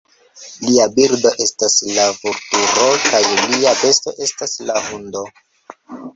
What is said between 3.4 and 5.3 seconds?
lia besto estas la hundo.